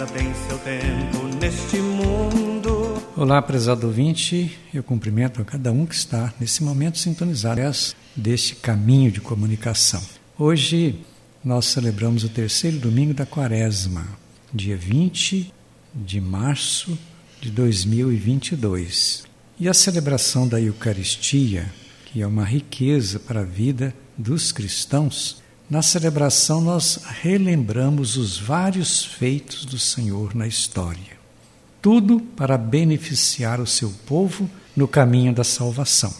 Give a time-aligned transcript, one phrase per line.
[0.00, 3.02] coisa tem seu tempo neste mundo.
[3.16, 7.60] Olá, prezado ouvinte, eu cumprimento a cada um que está nesse momento sintonizado
[8.16, 10.00] deste caminho de comunicação.
[10.38, 11.00] Hoje
[11.44, 14.06] nós celebramos o terceiro domingo da quaresma,
[14.52, 15.52] dia 20
[15.94, 16.98] de março
[17.40, 19.24] de 2022.
[19.58, 21.70] E a celebração da Eucaristia,
[22.06, 29.04] que é uma riqueza para a vida dos cristãos, na celebração nós relembramos os vários
[29.04, 31.16] feitos do Senhor na história.
[31.80, 36.12] Tudo para beneficiar o seu povo no caminho da salvação.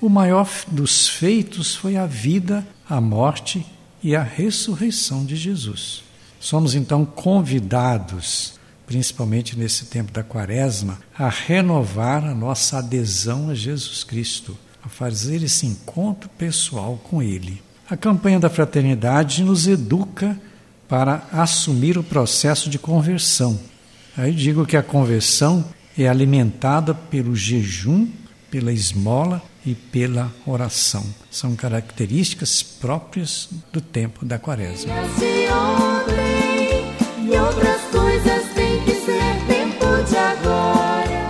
[0.00, 3.64] O maior dos feitos foi a vida, a morte
[4.02, 6.02] e a ressurreição de Jesus.
[6.40, 14.02] Somos então convidados, principalmente nesse tempo da Quaresma, a renovar a nossa adesão a Jesus
[14.02, 17.62] Cristo, a fazer esse encontro pessoal com Ele.
[17.88, 20.40] A campanha da fraternidade nos educa
[20.88, 23.60] para assumir o processo de conversão.
[24.16, 25.62] Aí digo que a conversão
[25.96, 28.08] é alimentada pelo jejum,
[28.50, 31.04] pela esmola e pela oração.
[31.30, 34.94] São características próprias do tempo da quaresma.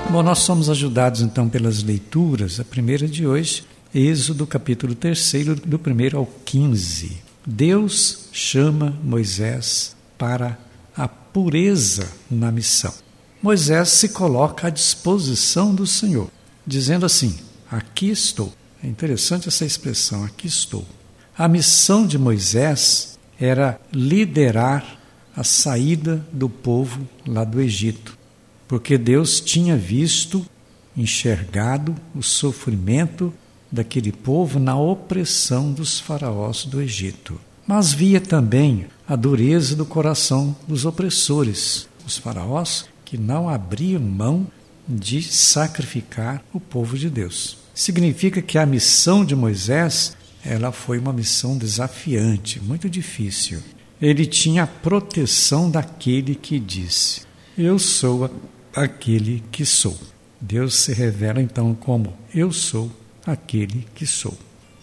[0.08, 2.60] Bom, nós somos ajudados então pelas leituras.
[2.60, 3.64] A primeira de hoje
[3.94, 7.16] Êxodo capítulo 3, do 1 ao 15.
[7.46, 10.58] Deus chama Moisés para
[10.96, 12.92] a pureza na missão.
[13.40, 16.28] Moisés se coloca à disposição do Senhor,
[16.66, 17.38] dizendo assim:
[17.70, 18.52] Aqui estou.
[18.82, 20.84] É interessante essa expressão, aqui estou.
[21.38, 24.98] A missão de Moisés era liderar
[25.36, 28.18] a saída do povo lá do Egito,
[28.66, 30.44] porque Deus tinha visto,
[30.96, 33.32] enxergado o sofrimento
[33.74, 37.40] daquele povo na opressão dos faraós do Egito.
[37.66, 44.46] Mas via também a dureza do coração dos opressores, os faraós que não abriam mão
[44.88, 47.58] de sacrificar o povo de Deus.
[47.74, 53.60] Significa que a missão de Moisés, ela foi uma missão desafiante, muito difícil.
[54.00, 57.22] Ele tinha a proteção daquele que disse:
[57.58, 58.30] Eu sou
[58.74, 59.98] aquele que sou.
[60.40, 62.90] Deus se revela então como eu sou
[63.26, 64.36] aquele que sou.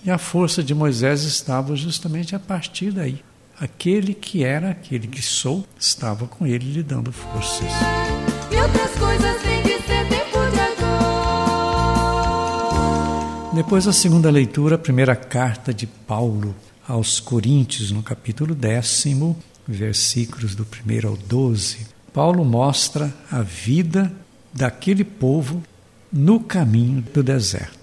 [0.03, 3.23] E a força de Moisés estava justamente a partir daí.
[3.59, 7.69] Aquele que era aquele que sou estava com ele lhe dando forças.
[8.51, 11.21] E outras coisas têm que ser tempo de agora.
[13.53, 16.55] Depois da segunda leitura, a primeira carta de Paulo
[16.87, 19.37] aos Coríntios, no capítulo décimo,
[19.67, 24.11] versículos do 1 ao 12, Paulo mostra a vida
[24.53, 25.61] daquele povo
[26.11, 27.80] no caminho do deserto.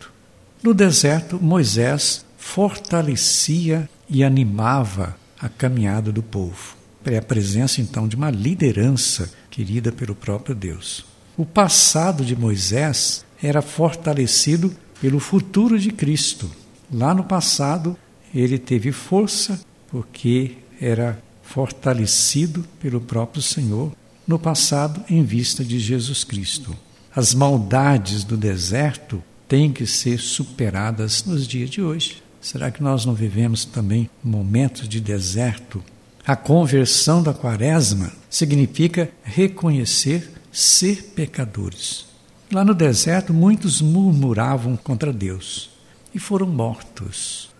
[0.62, 6.76] No deserto, Moisés fortalecia e animava a caminhada do povo.
[7.04, 11.06] É a presença então de uma liderança querida pelo próprio Deus.
[11.36, 16.50] O passado de Moisés era fortalecido pelo futuro de Cristo.
[16.92, 17.96] Lá no passado,
[18.34, 23.92] ele teve força porque era fortalecido pelo próprio Senhor,
[24.26, 26.76] no passado, em vista de Jesus Cristo.
[27.14, 32.22] As maldades do deserto têm que ser superadas nos dias de hoje.
[32.40, 35.82] Será que nós não vivemos também momentos de deserto?
[36.24, 42.06] A conversão da quaresma significa reconhecer ser pecadores.
[42.52, 45.70] Lá no deserto, muitos murmuravam contra Deus
[46.14, 47.50] e foram mortos.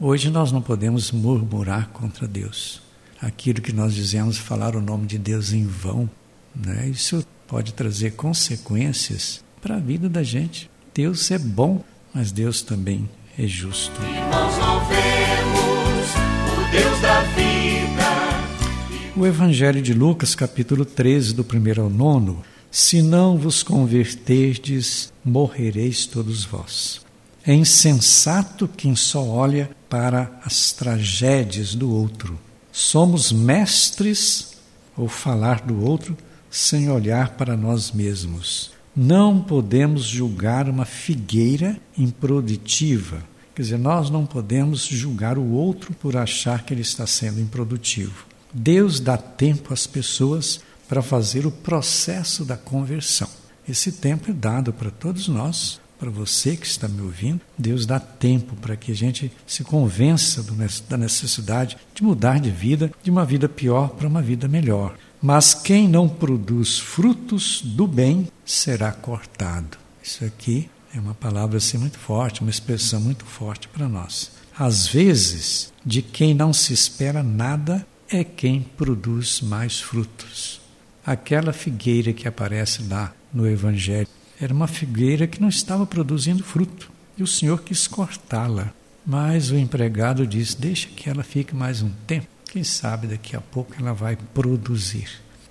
[0.00, 2.82] Hoje nós não podemos murmurar contra Deus.
[3.20, 6.08] Aquilo que nós dizemos, falar o nome de Deus em vão,
[6.54, 6.88] né?
[6.88, 10.70] isso pode trazer consequências para a vida da gente.
[10.94, 11.82] Deus é bom,
[12.14, 14.00] mas Deus também é justo.
[14.00, 16.08] Nós não vemos
[16.52, 19.16] o Deus da vida.
[19.16, 22.36] O Evangelho de Lucas, capítulo 13, do 1 ao 9.
[22.70, 27.00] Se não vos converterdes, morrereis todos vós.
[27.44, 32.38] É insensato quem só olha para as tragédias do outro.
[32.70, 34.54] Somos mestres
[34.96, 36.16] ou falar do outro
[36.48, 38.73] sem olhar para nós mesmos.
[38.96, 43.22] Não podemos julgar uma figueira improdutiva.
[43.52, 48.24] Quer dizer, nós não podemos julgar o outro por achar que ele está sendo improdutivo.
[48.52, 53.28] Deus dá tempo às pessoas para fazer o processo da conversão.
[53.68, 57.40] Esse tempo é dado para todos nós, para você que está me ouvindo.
[57.58, 60.44] Deus dá tempo para que a gente se convença
[60.88, 64.94] da necessidade de mudar de vida, de uma vida pior para uma vida melhor.
[65.24, 69.78] Mas quem não produz frutos do bem será cortado.
[70.02, 74.32] Isso aqui é uma palavra assim muito forte, uma expressão muito forte para nós.
[74.54, 80.60] Às vezes, de quem não se espera nada é quem produz mais frutos.
[81.06, 86.92] aquela figueira que aparece lá no Evangelho era uma figueira que não estava produzindo fruto
[87.16, 88.74] e o Senhor quis cortá-la.
[89.06, 92.26] Mas o empregado disse: Deixa que ela fique mais um tempo.
[92.54, 95.08] Quem sabe daqui a pouco ela vai produzir.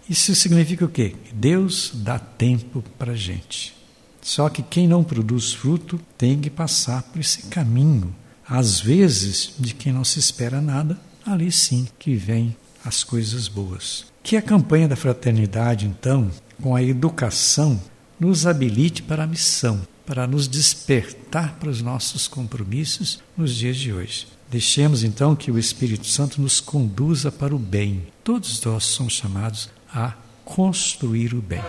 [0.10, 1.14] Isso significa o quê?
[1.34, 3.76] Deus dá tempo para a gente.
[4.22, 8.16] Só que quem não produz fruto tem que passar por esse caminho.
[8.48, 12.56] Às vezes, de quem não se espera nada, ali sim que vem
[12.86, 14.06] as coisas boas.
[14.24, 17.82] Que a campanha da fraternidade, então, com a educação,
[18.18, 23.92] nos habilite para a missão, para nos despertar para os nossos compromissos nos dias de
[23.92, 24.26] hoje.
[24.50, 28.07] Deixemos então que o Espírito Santo nos conduza para o bem.
[28.24, 30.13] Todos nós somos chamados a
[30.45, 31.62] construir o bem.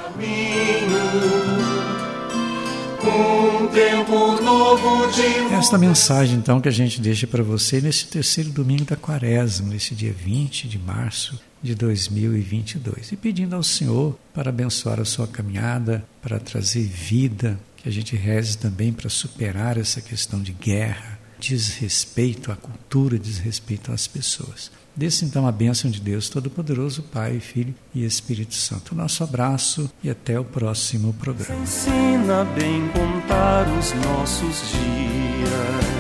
[5.56, 9.94] Esta mensagem, então, que a gente deixa para você nesse terceiro domingo da quaresma, nesse
[9.94, 13.12] dia 20 de março de 2022.
[13.12, 18.16] E pedindo ao Senhor para abençoar a sua caminhada, para trazer vida, que a gente
[18.16, 21.13] reze também para superar essa questão de guerra,
[21.48, 24.70] desrespeito à cultura, desrespeito às pessoas.
[24.96, 28.94] Desse então a bênção de Deus Todo-Poderoso, Pai, Filho e Espírito Santo.
[28.94, 31.60] Nosso abraço e até o próximo programa.
[31.62, 35.93] ensina bem contar os nossos dias.